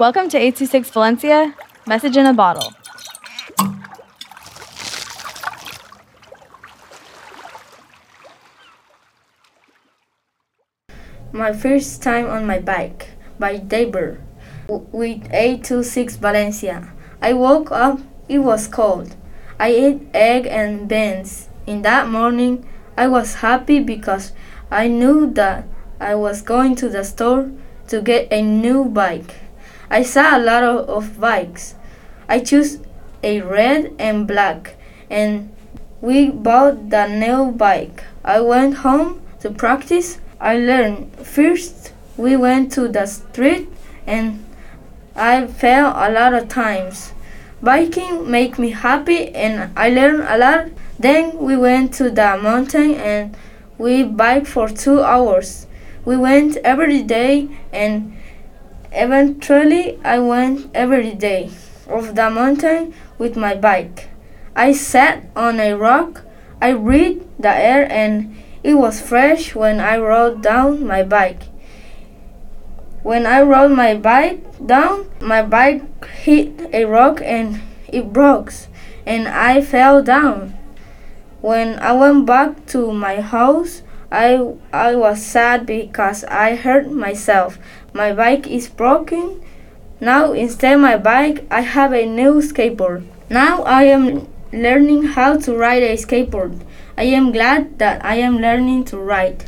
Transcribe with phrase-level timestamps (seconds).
[0.00, 1.54] Welcome to 826 Valencia,
[1.86, 2.72] message in a bottle.
[11.32, 14.22] My first time on my bike by Daber
[14.66, 16.94] with 826 Valencia.
[17.20, 19.16] I woke up, it was cold.
[19.58, 21.50] I ate egg and beans.
[21.66, 24.32] In that morning, I was happy because
[24.70, 25.68] I knew that
[26.00, 27.50] I was going to the store
[27.88, 29.49] to get a new bike.
[29.90, 31.74] I saw a lot of, of bikes.
[32.28, 32.78] I chose
[33.24, 34.76] a red and black
[35.10, 35.52] and
[36.00, 38.04] we bought the new bike.
[38.24, 41.14] I went home to practice I learned.
[41.18, 43.68] First, we went to the street
[44.06, 44.44] and
[45.14, 47.12] I fell a lot of times.
[47.62, 50.68] Biking make me happy and I learned a lot.
[50.98, 53.36] Then we went to the mountain and
[53.76, 55.66] we biked for two hours.
[56.04, 58.16] We went every day and
[58.92, 61.50] eventually I went every day
[61.88, 64.08] of the mountain with my bike.
[64.54, 66.22] I sat on a rock.
[66.60, 71.44] I breathed the air and it was fresh when I rode down my bike.
[73.02, 78.52] When I rode my bike down, my bike hit a rock and it broke,
[79.06, 80.54] and I fell down.
[81.40, 87.58] When I went back to my house, I, I was sad because I hurt myself.
[87.92, 89.42] My bike is broken.
[90.00, 93.04] Now, instead of my bike, I have a new skateboard.
[93.28, 96.60] Now I am learning how to ride a skateboard.
[96.96, 99.44] I am glad that I am learning to write.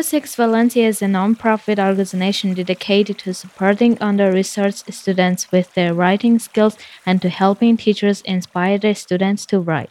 [0.00, 6.78] Six Valencia is a non-profit organization dedicated to supporting under-researched students with their writing skills
[7.04, 9.90] and to helping teachers inspire their students to write.